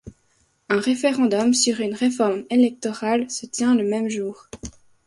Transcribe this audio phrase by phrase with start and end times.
[0.69, 4.47] Un référendum sur une réforme électorale se tient le même jour.